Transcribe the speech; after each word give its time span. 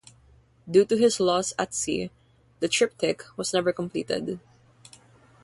Due 0.67 0.83
to 0.83 0.97
his 0.97 1.19
loss 1.19 1.53
at 1.59 1.75
sea, 1.75 2.09
the 2.59 2.67
triptych 2.67 3.21
was 3.37 3.53
never 3.53 3.71
completed. 3.71 4.39